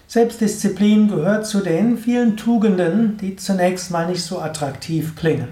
Selbstdisziplin 0.08 1.08
gehört 1.08 1.48
zu 1.48 1.62
den 1.62 1.98
vielen 1.98 2.36
Tugenden, 2.36 3.18
die 3.18 3.38
zunächst 3.38 3.92
mal 3.92 4.08
nicht 4.08 4.24
so 4.24 4.42
attraktiv 4.42 5.16
klingen. 5.16 5.50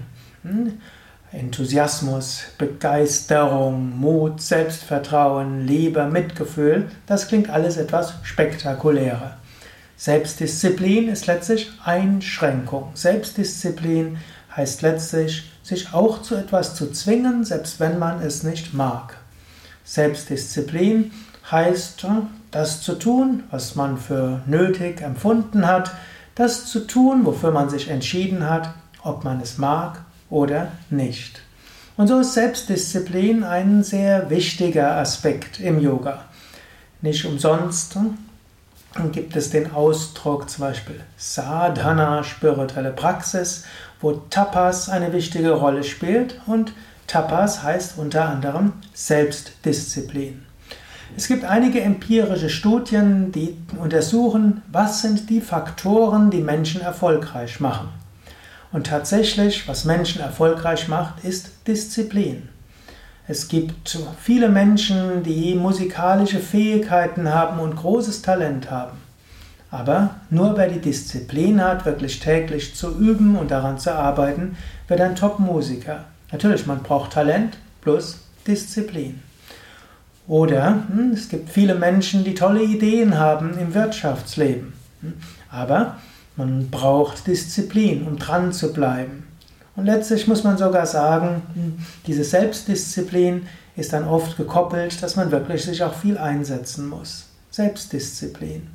Enthusiasmus, 1.32 2.44
Begeisterung, 2.58 4.00
Mut, 4.00 4.42
Selbstvertrauen, 4.42 5.68
Liebe, 5.68 6.06
Mitgefühl, 6.06 6.90
das 7.06 7.28
klingt 7.28 7.50
alles 7.50 7.76
etwas 7.76 8.14
spektakulärer. 8.24 9.36
Selbstdisziplin 9.98 11.10
ist 11.10 11.28
letztlich 11.28 11.70
Einschränkung. 11.84 12.92
Selbstdisziplin 12.94 14.20
heißt 14.56 14.82
letztlich, 14.84 15.52
sich 15.64 15.94
auch 15.94 16.22
zu 16.22 16.36
etwas 16.36 16.76
zu 16.76 16.92
zwingen, 16.92 17.44
selbst 17.44 17.82
wenn 17.82 18.00
man 18.00 18.22
es 18.22 18.44
nicht 18.44 18.74
mag. 18.74 19.18
Selbstdisziplin 19.84 21.12
heißt, 21.52 22.06
das 22.52 22.82
zu 22.82 22.96
tun, 22.96 23.44
was 23.52 23.76
man 23.76 23.98
für 23.98 24.42
nötig 24.46 25.02
empfunden 25.02 25.68
hat, 25.68 25.92
das 26.36 26.68
zu 26.68 26.88
tun, 26.88 27.26
wofür 27.26 27.52
man 27.52 27.70
sich 27.70 27.90
entschieden 27.90 28.50
hat, 28.50 28.74
ob 29.04 29.26
man 29.26 29.42
es 29.42 29.58
mag 29.58 30.06
oder 30.30 30.72
nicht. 30.90 31.42
Und 31.96 32.08
so 32.08 32.20
ist 32.20 32.34
Selbstdisziplin 32.34 33.44
ein 33.44 33.84
sehr 33.84 34.30
wichtiger 34.30 34.98
Aspekt 34.98 35.60
im 35.60 35.80
Yoga. 35.80 36.26
Nicht 37.02 37.26
umsonst 37.26 37.98
gibt 39.12 39.36
es 39.36 39.50
den 39.50 39.72
Ausdruck 39.72 40.50
zum 40.50 40.66
Beispiel 40.66 41.00
Sadhana, 41.18 42.24
spirituelle 42.24 42.92
Praxis, 42.92 43.64
wo 44.00 44.12
Tapas 44.12 44.90
eine 44.90 45.14
wichtige 45.14 45.52
Rolle 45.52 45.84
spielt 45.84 46.40
und 46.46 46.74
Tapas 47.08 47.64
heißt 47.64 47.98
unter 47.98 48.28
anderem 48.28 48.74
Selbstdisziplin. 48.94 50.44
Es 51.16 51.28
gibt 51.28 51.46
einige 51.46 51.82
empirische 51.82 52.50
Studien, 52.50 53.32
die 53.32 53.58
untersuchen, 53.80 54.62
was 54.72 55.02
sind 55.02 55.30
die 55.30 55.42
Faktoren, 55.42 56.30
die 56.30 56.42
Menschen 56.42 56.82
erfolgreich 56.82 57.60
machen. 57.60 57.90
Und 58.72 58.88
tatsächlich, 58.88 59.68
was 59.68 59.86
Menschen 59.86 60.22
erfolgreich 60.22 60.88
macht, 60.88 61.24
ist 61.24 61.52
Disziplin. 61.68 62.50
Es 63.28 63.48
gibt 63.48 63.98
viele 64.22 64.50
Menschen, 64.50 65.24
die 65.24 65.54
musikalische 65.56 66.40
Fähigkeiten 66.40 67.34
haben 67.34 67.60
und 67.60 67.76
großes 67.76 68.22
Talent 68.22 68.72
haben. 68.72 68.98
Aber 69.70 70.16
nur 70.30 70.56
wer 70.58 70.70
die 70.70 70.80
Disziplin 70.80 71.62
hat, 71.62 71.86
wirklich 71.86 72.20
täglich 72.22 72.76
zu 72.76 72.98
üben 72.98 73.38
und 73.38 73.52
daran 73.52 73.80
zu 73.80 73.94
arbeiten, 73.94 74.56
wird 74.88 75.02
ein 75.02 75.16
Top-Musiker. 75.16 76.06
Natürlich, 76.32 76.66
man 76.66 76.84
braucht 76.84 77.12
Talent 77.12 77.58
plus 77.82 78.20
Disziplin. 78.46 79.22
Oder 80.28 80.84
hm, 80.90 81.12
es 81.12 81.30
gibt 81.30 81.50
viele 81.50 81.76
Menschen, 81.76 82.24
die 82.24 82.34
tolle 82.34 82.64
Ideen 82.64 83.18
haben 83.18 83.58
im 83.58 83.74
Wirtschaftsleben. 83.74 84.74
Hm, 85.02 85.14
aber 85.50 85.98
man 86.38 86.70
braucht 86.70 87.28
Disziplin, 87.28 88.08
um 88.08 88.18
dran 88.18 88.54
zu 88.54 88.72
bleiben. 88.72 89.28
Und 89.76 89.86
letztlich 89.86 90.28
muss 90.28 90.44
man 90.44 90.58
sogar 90.58 90.86
sagen, 90.86 91.42
hm, 91.54 91.78
diese 92.06 92.24
Selbstdisziplin 92.24 93.48
ist 93.76 93.94
dann 93.94 94.08
oft 94.08 94.38
gekoppelt, 94.38 95.02
dass 95.04 95.16
man 95.16 95.32
wirklich 95.32 95.64
sich 95.64 95.84
auch 95.84 95.94
viel 95.94 96.18
einsetzen 96.18 96.88
muss. 96.88 97.26
Selbstdisziplin. 97.52 98.68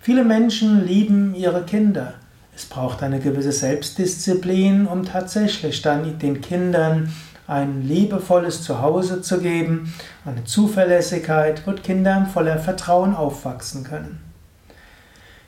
Viele 0.00 0.24
Menschen 0.24 0.86
lieben 0.86 1.34
ihre 1.34 1.64
Kinder. 1.64 2.14
Es 2.54 2.64
braucht 2.64 3.02
eine 3.02 3.20
gewisse 3.20 3.52
Selbstdisziplin, 3.52 4.86
um 4.86 5.04
tatsächlich 5.04 5.82
dann 5.82 6.18
den 6.18 6.40
Kindern 6.40 7.12
ein 7.46 7.82
liebevolles 7.86 8.62
Zuhause 8.62 9.22
zu 9.22 9.40
geben, 9.40 9.94
eine 10.24 10.44
Zuverlässigkeit, 10.44 11.66
wo 11.66 11.72
Kinder 11.72 12.28
voller 12.32 12.58
Vertrauen 12.58 13.14
aufwachsen 13.14 13.84
können. 13.84 14.27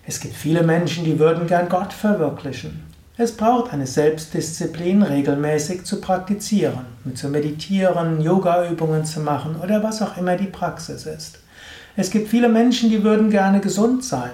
Es 0.07 0.21
gibt 0.21 0.35
viele 0.35 0.63
Menschen, 0.63 1.05
die 1.05 1.19
würden 1.19 1.47
gern 1.47 1.69
Gott 1.69 1.93
verwirklichen. 1.93 2.83
Es 3.17 3.37
braucht 3.37 3.73
eine 3.73 3.87
Selbstdisziplin, 3.87 5.03
regelmäßig 5.03 5.85
zu 5.85 6.01
praktizieren, 6.01 6.87
zu 7.15 7.29
meditieren, 7.29 8.21
Yoga-Übungen 8.23 9.05
zu 9.05 9.21
machen 9.21 9.57
oder 9.63 9.83
was 9.83 10.01
auch 10.01 10.17
immer 10.17 10.37
die 10.37 10.47
Praxis 10.47 11.05
ist. 11.05 11.39
Es 11.97 12.11
gibt 12.11 12.29
viele 12.29 12.49
Menschen, 12.49 12.89
die 12.89 13.03
würden 13.03 13.29
gerne 13.29 13.61
gesund 13.61 14.05
sein. 14.05 14.31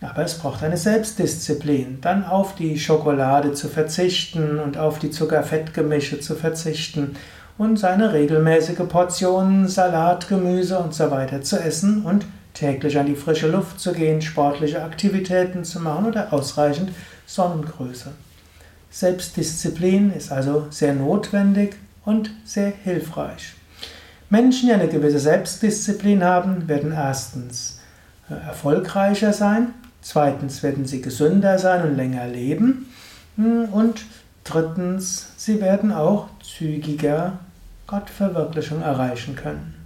Aber 0.00 0.22
es 0.22 0.38
braucht 0.38 0.62
eine 0.62 0.76
Selbstdisziplin, 0.76 1.98
dann 2.02 2.24
auf 2.24 2.54
die 2.54 2.78
Schokolade 2.78 3.52
zu 3.54 3.68
verzichten 3.68 4.58
und 4.58 4.76
auf 4.76 4.98
die 4.98 5.10
Zuckerfettgemische 5.10 6.20
zu 6.20 6.36
verzichten 6.36 7.16
und 7.58 7.78
seine 7.78 8.12
regelmäßige 8.12 8.86
Portion 8.88 9.66
Salat, 9.66 10.28
Gemüse 10.28 10.78
und 10.78 10.94
so 10.94 11.10
weiter 11.10 11.42
zu 11.42 11.58
essen 11.58 12.04
und 12.04 12.26
täglich 12.54 12.98
an 12.98 13.06
die 13.06 13.16
frische 13.16 13.48
Luft 13.48 13.80
zu 13.80 13.92
gehen, 13.92 14.22
sportliche 14.22 14.82
Aktivitäten 14.82 15.64
zu 15.64 15.80
machen 15.80 16.06
oder 16.06 16.32
ausreichend 16.32 16.90
Sonnengröße. 17.26 18.12
Selbstdisziplin 18.90 20.12
ist 20.12 20.30
also 20.30 20.68
sehr 20.70 20.94
notwendig 20.94 21.74
und 22.04 22.30
sehr 22.44 22.72
hilfreich. 22.84 23.54
Menschen, 24.30 24.68
die 24.68 24.74
eine 24.74 24.88
gewisse 24.88 25.18
Selbstdisziplin 25.18 26.22
haben, 26.22 26.68
werden 26.68 26.92
erstens 26.92 27.80
äh, 28.30 28.34
erfolgreicher 28.34 29.32
sein, 29.32 29.74
zweitens 30.00 30.62
werden 30.62 30.86
sie 30.86 31.02
gesünder 31.02 31.58
sein 31.58 31.82
und 31.82 31.96
länger 31.96 32.26
leben 32.26 32.86
hm, 33.36 33.64
und 33.66 34.06
drittens, 34.44 35.28
sie 35.36 35.60
werden 35.60 35.92
auch 35.92 36.28
zügiger 36.42 37.38
Gottverwirklichung 37.86 38.80
erreichen 38.80 39.34
können. 39.34 39.83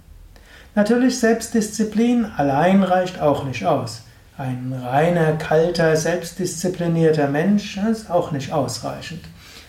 Natürlich, 0.75 1.19
Selbstdisziplin 1.19 2.25
allein 2.25 2.83
reicht 2.83 3.19
auch 3.19 3.43
nicht 3.43 3.65
aus. 3.65 4.03
Ein 4.37 4.73
reiner, 4.81 5.33
kalter, 5.33 5.97
selbstdisziplinierter 5.97 7.27
Mensch 7.27 7.77
ist 7.77 8.09
auch 8.09 8.31
nicht 8.31 8.53
ausreichend. 8.53 9.21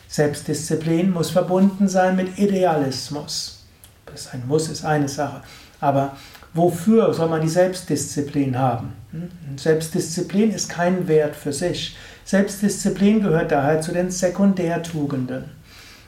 Selbstdisziplin 0.07 1.11
muss 1.11 1.31
verbunden 1.31 1.89
sein 1.89 2.17
mit 2.17 2.39
Idealismus. 2.39 3.65
Das 4.07 4.33
ein 4.33 4.47
Muss 4.47 4.69
ist 4.69 4.85
eine 4.85 5.09
Sache. 5.09 5.43
Aber 5.81 6.17
wofür 6.53 7.13
soll 7.15 7.29
man 7.29 7.41
die 7.41 7.49
Selbstdisziplin 7.49 8.59
haben? 8.59 8.93
Hm? 9.13 9.31
Selbstdisziplin 9.57 10.51
ist 10.51 10.69
kein 10.69 11.09
Wert 11.09 11.35
für 11.35 11.53
sich. 11.53 11.97
Selbstdisziplin 12.25 13.23
gehört 13.23 13.51
daher 13.51 13.81
zu 13.81 13.93
den 13.93 14.11
Sekundärtugenden. 14.11 15.45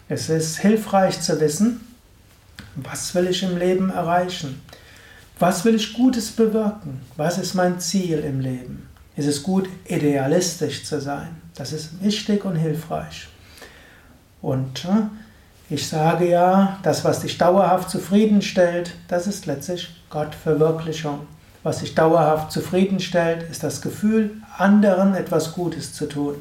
Es 0.08 0.28
ist 0.28 0.58
hilfreich 0.58 1.20
zu 1.20 1.40
wissen, 1.40 1.80
was 2.76 3.14
will 3.14 3.26
ich 3.26 3.42
im 3.42 3.56
Leben 3.56 3.90
erreichen? 3.90 4.60
Was 5.42 5.64
will 5.64 5.74
ich 5.74 5.94
Gutes 5.94 6.30
bewirken? 6.30 7.00
Was 7.16 7.36
ist 7.36 7.54
mein 7.54 7.80
Ziel 7.80 8.20
im 8.20 8.38
Leben? 8.38 8.88
Ist 9.16 9.26
es 9.26 9.42
gut, 9.42 9.68
idealistisch 9.88 10.84
zu 10.84 11.00
sein? 11.00 11.30
Das 11.56 11.72
ist 11.72 12.00
wichtig 12.00 12.44
und 12.44 12.54
hilfreich. 12.54 13.26
Und 14.40 14.84
äh, 14.84 15.74
ich 15.74 15.88
sage 15.88 16.30
ja, 16.30 16.78
das, 16.84 17.04
was 17.04 17.22
dich 17.22 17.38
dauerhaft 17.38 17.90
zufriedenstellt, 17.90 18.94
das 19.08 19.26
ist 19.26 19.46
letztlich 19.46 19.88
Gottverwirklichung. 20.10 21.26
Was 21.64 21.80
dich 21.80 21.96
dauerhaft 21.96 22.52
zufriedenstellt, 22.52 23.42
ist 23.50 23.64
das 23.64 23.82
Gefühl, 23.82 24.40
anderen 24.58 25.16
etwas 25.16 25.54
Gutes 25.54 25.92
zu 25.92 26.06
tun. 26.06 26.36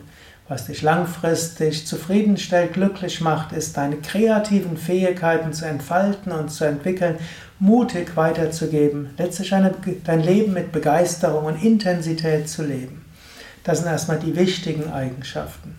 Was 0.51 0.65
dich 0.65 0.81
langfristig 0.81 1.87
zufriedenstellt, 1.87 2.73
glücklich 2.73 3.21
macht, 3.21 3.53
ist 3.53 3.77
deine 3.77 3.95
kreativen 3.95 4.75
Fähigkeiten 4.75 5.53
zu 5.53 5.63
entfalten 5.63 6.33
und 6.33 6.51
zu 6.51 6.65
entwickeln, 6.65 7.15
mutig 7.59 8.17
weiterzugeben, 8.17 9.11
letztlich 9.17 9.53
eine, 9.53 9.73
dein 10.03 10.19
Leben 10.19 10.51
mit 10.51 10.73
Begeisterung 10.73 11.45
und 11.45 11.63
Intensität 11.63 12.49
zu 12.49 12.63
leben. 12.63 13.05
Das 13.63 13.77
sind 13.77 13.87
erstmal 13.87 14.19
die 14.19 14.35
wichtigen 14.35 14.91
Eigenschaften. 14.91 15.73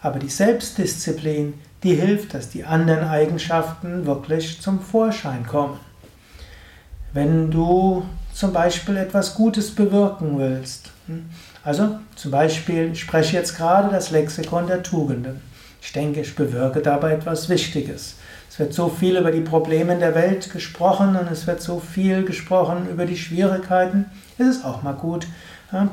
Aber 0.00 0.20
die 0.20 0.28
Selbstdisziplin, 0.28 1.54
die 1.82 1.96
hilft, 1.96 2.34
dass 2.34 2.50
die 2.50 2.62
anderen 2.62 3.08
Eigenschaften 3.08 4.06
wirklich 4.06 4.60
zum 4.60 4.78
Vorschein 4.78 5.44
kommen. 5.44 5.80
wenn 7.14 7.50
du 7.50 8.04
zum 8.32 8.52
Beispiel 8.52 8.96
etwas 8.96 9.34
Gutes 9.34 9.74
bewirken 9.74 10.38
willst. 10.38 10.92
Also 11.64 11.98
zum 12.14 12.30
Beispiel, 12.30 12.90
ich 12.92 13.00
spreche 13.00 13.36
jetzt 13.36 13.56
gerade 13.56 13.88
das 13.88 14.10
Lexikon 14.10 14.66
der 14.66 14.82
Tugenden. 14.82 15.40
Ich 15.80 15.92
denke, 15.92 16.20
ich 16.20 16.36
bewirke 16.36 16.80
dabei 16.80 17.12
etwas 17.12 17.48
Wichtiges. 17.48 18.16
Es 18.50 18.58
wird 18.58 18.74
so 18.74 18.88
viel 18.88 19.16
über 19.16 19.32
die 19.32 19.40
Probleme 19.40 19.94
in 19.94 20.00
der 20.00 20.14
Welt 20.14 20.52
gesprochen 20.52 21.16
und 21.16 21.30
es 21.32 21.46
wird 21.46 21.62
so 21.62 21.80
viel 21.80 22.24
gesprochen 22.24 22.88
über 22.90 23.06
die 23.06 23.16
Schwierigkeiten. 23.16 24.04
Es 24.38 24.46
ist 24.56 24.64
auch 24.64 24.82
mal 24.82 24.92
gut, 24.92 25.26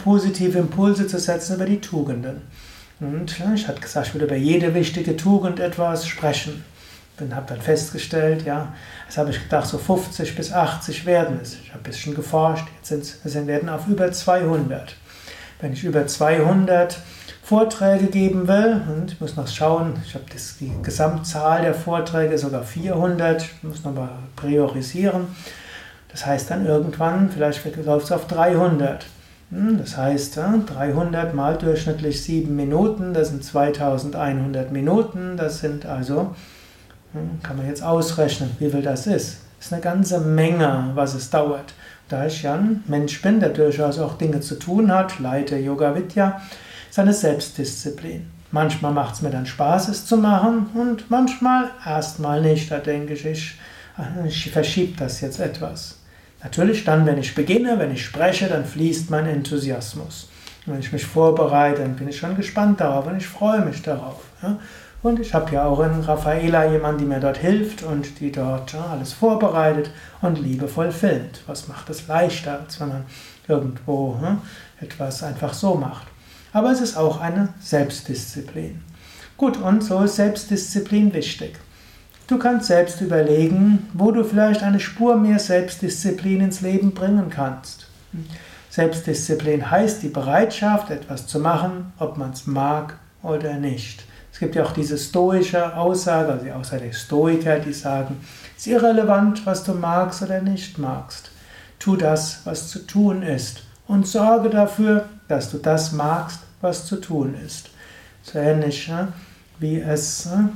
positive 0.03 0.59
Impulse 0.59 1.07
zu 1.07 1.18
setzen 1.19 1.56
über 1.56 1.65
die 1.65 1.81
Tugenden. 1.81 2.41
Und 3.00 3.35
ich 3.56 3.68
hatte 3.68 3.81
gesagt, 3.81 4.07
ich 4.07 4.13
würde 4.13 4.25
über 4.25 4.35
jede 4.35 4.75
wichtige 4.75 5.18
Tugend 5.18 5.59
etwas 5.59 6.06
sprechen. 6.06 6.63
Ich 7.19 7.33
habe 7.33 7.47
dann 7.47 7.62
festgestellt, 7.62 8.45
ja, 8.45 8.73
jetzt 9.07 9.18
habe 9.18 9.31
ich 9.31 9.41
gedacht, 9.41 9.68
so 9.68 9.77
50 9.77 10.35
bis 10.35 10.51
80 10.51 11.06
werden 11.06 11.39
es. 11.41 11.53
Ich 11.53 11.69
habe 11.69 11.79
ein 11.79 11.83
bisschen 11.83 12.13
geforscht, 12.13 12.68
jetzt 12.77 12.89
sind, 12.89 13.15
es 13.23 13.47
werden 13.47 13.69
auf 13.69 13.88
über 13.88 14.12
200. 14.12 14.95
Wenn 15.61 15.73
ich 15.73 15.83
über 15.83 16.07
200 16.07 16.97
Vorträge 17.43 18.07
geben 18.07 18.47
will, 18.47 18.81
und 18.87 19.11
ich 19.11 19.21
muss 19.21 19.35
noch 19.35 19.47
schauen, 19.47 19.93
ich 20.05 20.15
habe 20.15 20.25
das, 20.33 20.57
die 20.57 20.71
Gesamtzahl 20.81 21.61
der 21.61 21.73
Vorträge 21.73 22.37
sogar 22.37 22.63
400, 22.63 23.43
ich 23.43 23.63
muss 23.63 23.83
nochmal 23.83 24.09
priorisieren. 24.35 25.27
Das 26.09 26.25
heißt 26.25 26.49
dann 26.49 26.65
irgendwann, 26.65 27.29
vielleicht 27.29 27.63
läuft 27.85 28.05
es 28.05 28.11
auf 28.11 28.27
300. 28.27 29.05
Hm, 29.51 29.77
das 29.77 29.97
heißt, 29.97 30.37
300 30.37 31.33
mal 31.35 31.57
durchschnittlich 31.57 32.23
7 32.23 32.55
Minuten, 32.55 33.13
das 33.13 33.29
sind 33.29 33.43
2100 33.43 34.71
Minuten, 34.71 35.37
das 35.37 35.59
sind 35.59 35.85
also, 35.85 36.33
hm, 37.13 37.41
kann 37.43 37.57
man 37.57 37.67
jetzt 37.67 37.83
ausrechnen, 37.83 38.51
wie 38.59 38.69
viel 38.69 38.81
das 38.81 39.07
ist. 39.07 39.41
Das 39.57 39.67
ist 39.67 39.73
eine 39.73 39.81
ganze 39.81 40.21
Menge, 40.21 40.91
was 40.95 41.13
es 41.13 41.29
dauert. 41.29 41.73
Da 42.11 42.25
ich 42.25 42.43
ja 42.43 42.55
ein 42.55 42.83
Mensch 42.87 43.21
bin, 43.21 43.39
der 43.39 43.49
durchaus 43.49 43.97
auch 43.97 44.17
Dinge 44.17 44.41
zu 44.41 44.59
tun 44.59 44.91
hat, 44.91 45.19
leite 45.19 45.55
Yoga 45.55 45.95
Vidya, 45.95 46.41
ist 46.89 46.99
eine 46.99 47.13
Selbstdisziplin. 47.13 48.29
Manchmal 48.51 48.91
macht 48.91 49.15
es 49.15 49.21
mir 49.21 49.29
dann 49.29 49.45
Spaß, 49.45 49.87
es 49.87 50.05
zu 50.05 50.17
machen 50.17 50.69
und 50.73 51.09
manchmal 51.09 51.69
erstmal 51.85 52.41
nicht. 52.41 52.69
Da 52.69 52.79
denke 52.79 53.13
ich, 53.13 53.25
ich, 53.25 53.55
ich 54.27 54.51
verschiebe 54.51 54.97
das 54.97 55.21
jetzt 55.21 55.39
etwas. 55.39 55.99
Natürlich 56.43 56.83
dann, 56.83 57.05
wenn 57.05 57.17
ich 57.17 57.33
beginne, 57.33 57.79
wenn 57.79 57.93
ich 57.93 58.03
spreche, 58.03 58.49
dann 58.49 58.65
fließt 58.65 59.09
mein 59.09 59.25
Enthusiasmus. 59.27 60.27
Wenn 60.65 60.79
ich 60.79 60.91
mich 60.91 61.05
vorbereite, 61.05 61.81
dann 61.81 61.95
bin 61.95 62.09
ich 62.09 62.17
schon 62.17 62.35
gespannt 62.35 62.81
darauf 62.81 63.07
und 63.07 63.15
ich 63.15 63.27
freue 63.27 63.63
mich 63.63 63.81
darauf. 63.83 64.25
Ja. 64.43 64.59
Und 65.03 65.19
ich 65.19 65.33
habe 65.33 65.51
ja 65.51 65.65
auch 65.65 65.80
in 65.80 66.00
Raffaela 66.01 66.71
jemanden, 66.71 67.00
die 67.00 67.06
mir 67.06 67.19
dort 67.19 67.38
hilft 67.38 67.81
und 67.81 68.19
die 68.19 68.31
dort 68.31 68.74
ja, 68.74 68.86
alles 68.92 69.13
vorbereitet 69.13 69.92
und 70.21 70.39
liebevoll 70.39 70.92
filmt. 70.92 71.42
Was 71.48 71.68
macht 71.68 71.89
es 71.89 72.07
leichter, 72.07 72.59
als 72.59 72.80
wenn 72.80 72.89
man 72.89 73.06
irgendwo 73.48 74.18
ja, 74.21 74.38
etwas 74.80 75.24
einfach 75.24 75.53
so 75.53 75.75
macht. 75.75 76.07
Aber 76.53 76.71
es 76.71 76.81
ist 76.81 76.98
auch 76.98 77.19
eine 77.19 77.50
Selbstdisziplin. 77.62 78.81
Gut, 79.38 79.57
und 79.57 79.83
so 79.83 80.03
ist 80.03 80.18
Selbstdisziplin 80.18 81.13
wichtig. 81.13 81.57
Du 82.27 82.38
kannst 82.38 82.68
selbst 82.68 83.01
überlegen, 83.01 83.89
wo 83.94 84.12
du 84.12 84.24
vielleicht 84.24 84.63
eine 84.63 84.80
Spur 84.80 85.18
mehr 85.18 85.39
Selbstdisziplin 85.39 86.42
ins 86.42 86.62
Leben 86.62 86.94
bringen 86.94 87.30
kannst. 87.30 87.88
Selbstdisziplin 88.69 89.69
heißt 89.69 90.01
die 90.04 90.09
Bereitschaft, 90.09 90.92
etwas 90.92 91.27
zu 91.27 91.39
machen, 91.39 91.92
ob 92.00 92.18
man 92.18 92.31
es 92.31 92.47
mag 92.47 92.97
oder 93.21 93.56
nicht. 93.56 94.06
Es 94.31 94.39
gibt 94.39 94.56
ja 94.56 94.63
auch 94.63 94.72
diese 94.72 94.98
stoische 94.98 95.75
Aussage, 95.75 96.31
also 96.31 96.45
die 96.45 96.51
Aussage 96.51 96.86
der 96.86 96.94
Stoiker, 96.94 97.60
die 97.60 97.74
sagen, 97.74 98.18
es 98.57 98.66
ist 98.66 98.74
irrelevant, 98.74 99.45
was 99.45 99.63
du 99.63 99.74
magst 99.74 100.22
oder 100.22 100.42
nicht 100.42 100.78
magst. 100.78 101.31
Tu 101.80 101.95
das, 101.95 102.42
was 102.45 102.69
zu 102.69 102.80
tun 102.86 103.24
ist 103.24 103.63
und 103.88 104.07
sorge 104.07 104.50
dafür, 104.50 105.06
dass 105.28 105.51
du 105.51 105.57
das 105.57 105.92
magst, 105.92 106.39
was 106.62 106.86
zu 106.86 106.98
tun 106.98 107.36
ist. 107.45 107.69
So 108.24 108.39
ähnlich 108.39 108.88
ne, 108.88 109.10
wie 109.60 109.80
es 109.80 110.25
ne, 110.25 110.50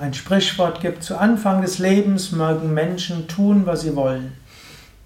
ein 0.00 0.14
Sprichwort 0.14 0.80
gibt, 0.80 1.02
zu 1.02 1.18
Anfang 1.18 1.62
des 1.62 1.78
Lebens 1.78 2.32
mögen 2.32 2.72
Menschen 2.74 3.28
tun, 3.28 3.66
was 3.66 3.82
sie 3.82 3.94
wollen. 3.96 4.32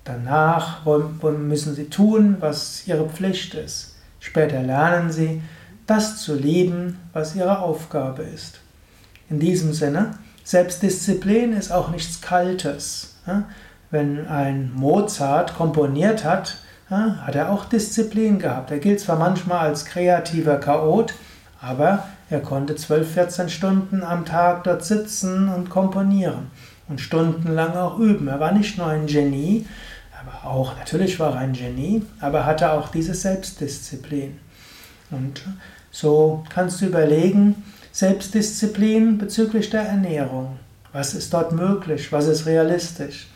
Danach 0.05 0.87
müssen 1.23 1.75
sie 1.75 1.91
tun, 1.91 2.37
was 2.41 2.87
ihre 2.87 3.09
Pflicht 3.09 3.55
ist. 3.55 3.97
Später 4.21 4.63
lernen 4.63 5.11
sie, 5.13 5.43
das 5.89 6.23
zu 6.23 6.37
lieben, 6.37 7.01
was 7.13 7.35
ihre 7.35 7.59
Aufgabe 7.59 8.23
ist. 8.23 8.61
In 9.29 9.41
diesem 9.41 9.73
Sinne, 9.73 10.13
Selbstdisziplin 10.45 11.53
ist 11.53 11.73
auch 11.73 11.91
nichts 11.91 12.21
Kaltes. 12.21 13.17
Wenn 13.91 14.27
ein 14.29 14.71
Mozart 14.75 15.57
komponiert 15.57 16.25
hat, 16.25 16.59
hat 16.91 17.35
er 17.35 17.51
auch 17.51 17.65
Disziplin 17.65 18.39
gehabt. 18.39 18.71
Er 18.71 18.79
gilt 18.79 19.01
zwar 19.01 19.19
manchmal 19.19 19.67
als 19.67 19.85
kreativer 19.85 20.57
Chaot, 20.57 21.15
aber 21.61 22.05
er 22.31 22.41
konnte 22.41 22.77
12, 22.77 23.13
14 23.13 23.49
Stunden 23.49 24.03
am 24.03 24.25
Tag 24.25 24.65
dort 24.65 24.85
sitzen 24.85 25.49
und 25.49 25.71
komponieren 25.71 26.51
und 26.89 27.01
stundenlang 27.01 27.77
auch 27.77 27.99
üben. 27.99 28.29
Er 28.29 28.41
war 28.41 28.53
nicht 28.53 28.79
nur 28.79 28.87
ein 28.87 29.07
Genie, 29.07 29.67
aber 30.21 30.51
auch, 30.51 30.77
natürlich 30.79 31.19
war 31.19 31.35
er 31.35 31.41
ein 31.41 31.53
Genie, 31.53 32.03
aber 32.21 32.45
hatte 32.47 32.73
auch 32.73 32.89
diese 32.89 33.15
Selbstdisziplin. 33.15 34.39
Und 35.11 35.43
so 35.91 36.45
kannst 36.49 36.81
du 36.81 36.87
überlegen, 36.87 37.63
Selbstdisziplin 37.93 39.19
bezüglich 39.19 39.71
der 39.71 39.83
Ernährung. 39.83 40.59
Was 40.93 41.15
ist 41.15 41.33
dort 41.33 41.53
möglich? 41.53 42.13
Was 42.13 42.27
ist 42.27 42.47
realistisch? 42.47 43.29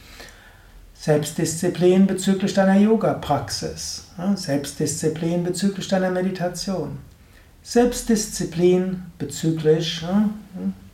Selbstdisziplin 0.95 2.07
bezüglich 2.07 2.55
deiner 2.55 2.77
Yoga-Praxis. 2.77 4.07
Selbstdisziplin 4.37 5.43
bezüglich 5.43 5.89
deiner 5.89 6.11
Meditation. 6.11 6.99
Selbstdisziplin 7.65 9.03
bezüglich 9.19 10.05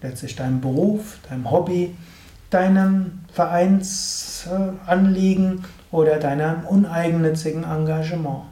letztlich 0.01 0.35
deinem 0.35 0.63
Beruf, 0.63 1.19
deinem 1.29 1.51
Hobby, 1.51 1.95
deinem 2.51 3.21
Vereinsanliegen 3.33 5.65
oder 5.91 6.19
deinem 6.19 6.65
uneigennützigen 6.67 7.65
Engagement. 7.65 8.45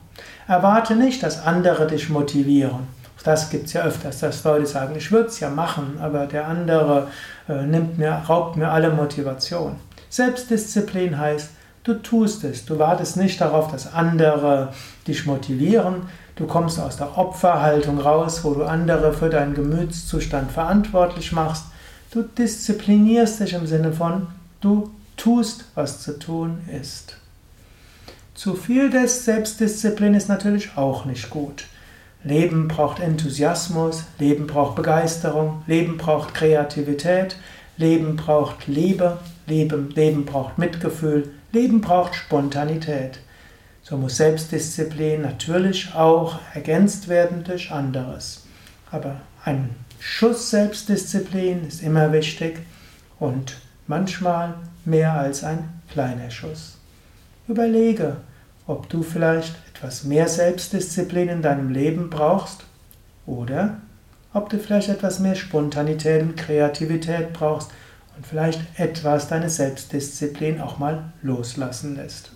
Erwarte 0.48 0.94
nicht, 0.94 1.22
dass 1.22 1.42
andere 1.42 1.86
dich 1.86 2.10
motivieren. 2.10 2.94
Das 3.24 3.50
gibt 3.50 3.66
es 3.66 3.72
ja 3.72 3.82
öfters, 3.82 4.20
dass 4.20 4.44
Leute 4.44 4.66
sagen, 4.66 4.94
ich 4.96 5.10
würde 5.10 5.28
es 5.28 5.40
ja 5.40 5.50
machen, 5.50 5.98
aber 6.00 6.26
der 6.26 6.46
andere 6.46 7.08
äh, 7.48 7.62
nimmt 7.66 7.98
mir, 7.98 8.12
raubt 8.12 8.56
mir 8.56 8.70
alle 8.70 8.90
Motivation. 8.90 9.76
Selbstdisziplin 10.10 11.18
heißt, 11.18 11.50
du 11.82 11.94
tust 11.94 12.44
es. 12.44 12.64
Du 12.64 12.78
wartest 12.78 13.16
nicht 13.16 13.40
darauf, 13.40 13.70
dass 13.70 13.92
andere 13.92 14.72
dich 15.06 15.26
motivieren, 15.26 16.02
Du 16.36 16.46
kommst 16.46 16.78
aus 16.78 16.98
der 16.98 17.16
Opferhaltung 17.16 17.98
raus, 17.98 18.44
wo 18.44 18.52
du 18.52 18.64
andere 18.64 19.14
für 19.14 19.30
deinen 19.30 19.54
Gemütszustand 19.54 20.52
verantwortlich 20.52 21.32
machst. 21.32 21.64
Du 22.10 22.22
disziplinierst 22.22 23.40
dich 23.40 23.54
im 23.54 23.66
Sinne 23.66 23.92
von, 23.92 24.26
du 24.60 24.90
tust, 25.16 25.64
was 25.74 26.02
zu 26.02 26.18
tun 26.18 26.60
ist. 26.70 27.16
Zu 28.34 28.54
viel 28.54 28.90
des 28.90 29.24
Selbstdisziplin 29.24 30.12
ist 30.12 30.28
natürlich 30.28 30.76
auch 30.76 31.06
nicht 31.06 31.30
gut. 31.30 31.64
Leben 32.26 32.66
braucht 32.66 32.98
Enthusiasmus, 32.98 34.04
Leben 34.18 34.48
braucht 34.48 34.74
Begeisterung, 34.74 35.62
Leben 35.68 35.96
braucht 35.96 36.34
Kreativität, 36.34 37.36
Leben 37.76 38.16
braucht 38.16 38.66
Liebe, 38.66 39.18
Leben, 39.46 39.90
Leben 39.90 40.24
braucht 40.24 40.58
Mitgefühl, 40.58 41.30
Leben 41.52 41.80
braucht 41.80 42.16
Spontanität. 42.16 43.20
So 43.82 43.96
muss 43.96 44.16
Selbstdisziplin 44.16 45.22
natürlich 45.22 45.94
auch 45.94 46.40
ergänzt 46.52 47.06
werden 47.06 47.44
durch 47.44 47.70
anderes. 47.70 48.44
Aber 48.90 49.20
ein 49.44 49.70
Schuss 50.00 50.50
Selbstdisziplin 50.50 51.64
ist 51.68 51.80
immer 51.80 52.12
wichtig 52.12 52.58
und 53.20 53.56
manchmal 53.86 54.54
mehr 54.84 55.12
als 55.12 55.44
ein 55.44 55.80
kleiner 55.92 56.30
Schuss. 56.32 56.78
Überlege, 57.46 58.16
ob 58.66 58.88
du 58.88 59.04
vielleicht 59.04 59.54
etwas 59.76 60.04
mehr 60.04 60.28
Selbstdisziplin 60.28 61.28
in 61.28 61.42
deinem 61.42 61.70
Leben 61.70 62.08
brauchst 62.08 62.64
oder 63.26 63.78
ob 64.32 64.48
du 64.48 64.58
vielleicht 64.58 64.88
etwas 64.88 65.18
mehr 65.18 65.34
Spontanität 65.34 66.22
und 66.22 66.36
Kreativität 66.36 67.32
brauchst 67.32 67.72
und 68.16 68.24
vielleicht 68.26 68.60
etwas 68.78 69.28
deine 69.28 69.50
Selbstdisziplin 69.50 70.60
auch 70.60 70.78
mal 70.78 71.12
loslassen 71.22 71.96
lässt. 71.96 72.30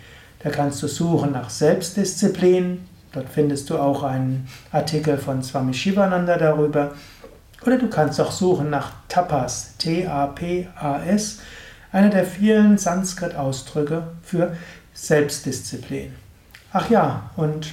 Da 0.40 0.50
kannst 0.50 0.80
du 0.82 0.86
suchen 0.86 1.32
nach 1.32 1.50
Selbstdisziplin. 1.50 2.86
Dort 3.18 3.30
findest 3.30 3.68
du 3.68 3.78
auch 3.78 4.04
einen 4.04 4.48
Artikel 4.70 5.18
von 5.18 5.42
Swami 5.42 5.74
Shivananda 5.74 6.38
darüber. 6.38 6.92
Oder 7.66 7.76
du 7.76 7.88
kannst 7.88 8.20
auch 8.20 8.30
suchen 8.30 8.70
nach 8.70 8.92
Tapas, 9.08 9.76
T-A-P-A-S, 9.78 11.40
einer 11.90 12.10
der 12.10 12.24
vielen 12.24 12.78
Sanskrit-Ausdrücke 12.78 14.04
für 14.22 14.56
Selbstdisziplin. 14.94 16.12
Ach 16.72 16.88
ja, 16.90 17.30
und 17.34 17.72